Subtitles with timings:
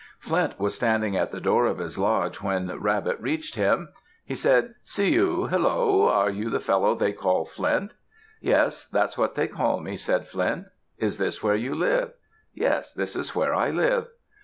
[0.17, 3.89] Flint was standing at the door of his lodge when Rabbit reached there.
[4.25, 5.47] He said, "Siyu!
[5.51, 6.07] Hello!
[6.09, 7.93] Are you the fellow they call Flint?"
[8.41, 10.65] "Yes; that's what they call me," said Flint.
[10.97, 12.13] "Is this where you live?"
[12.51, 14.07] "Yes; this is where I live."